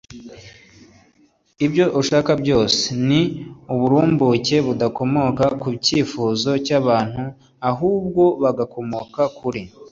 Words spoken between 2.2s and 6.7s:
byose. ni uburumbuke budakomoka ku cyifuzo